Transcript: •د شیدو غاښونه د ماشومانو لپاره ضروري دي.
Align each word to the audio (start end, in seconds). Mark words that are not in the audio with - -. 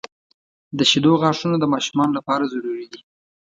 •د 0.77 0.79
شیدو 0.89 1.11
غاښونه 1.21 1.55
د 1.59 1.65
ماشومانو 1.73 2.13
لپاره 2.17 2.49
ضروري 2.53 2.85
دي. 2.91 2.99